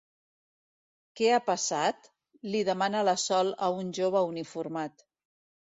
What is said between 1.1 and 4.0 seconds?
Què ha passat? —li demana la Sol a un